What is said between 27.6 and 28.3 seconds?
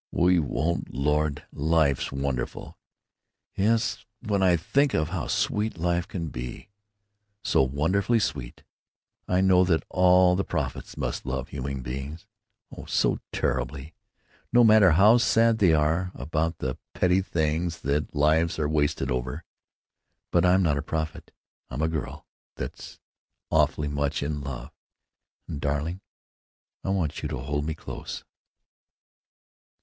me close."